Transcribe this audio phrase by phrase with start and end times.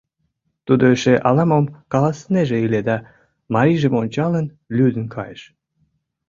[0.65, 2.97] Тудо эше ала-мом каласынеже ыле да,
[3.53, 5.41] марийжым ончалын, лӱдын кайыш.